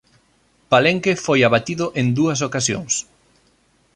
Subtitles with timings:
[0.71, 2.93] Palenque foi abatido en dúas ocasións.